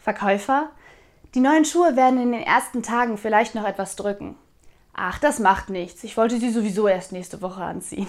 Verkäufer? 0.00 0.70
Die 1.34 1.40
neuen 1.40 1.64
Schuhe 1.64 1.94
werden 1.94 2.20
in 2.20 2.32
den 2.32 2.42
ersten 2.42 2.82
Tagen 2.82 3.18
vielleicht 3.18 3.54
noch 3.54 3.64
etwas 3.64 3.96
drücken. 3.96 4.36
Ach, 4.92 5.18
das 5.18 5.38
macht 5.38 5.70
nichts. 5.70 6.02
Ich 6.04 6.16
wollte 6.16 6.38
sie 6.38 6.50
sowieso 6.50 6.88
erst 6.88 7.12
nächste 7.12 7.40
Woche 7.42 7.62
anziehen. 7.62 8.08